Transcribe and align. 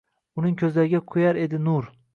Uning 0.43 0.55
ko’zlariga 0.63 1.03
quyar 1.13 1.43
edi 1.47 1.65
nur. 1.69 1.95